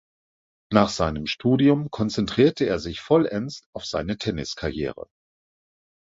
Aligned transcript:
Nach 0.71 0.89
seinem 0.89 1.27
Studium 1.27 1.91
konzentrierte 1.91 2.65
er 2.65 2.79
sich 2.79 3.01
vollends 3.01 3.65
auf 3.71 3.85
seine 3.85 4.17
Tenniskarriere. 4.17 5.07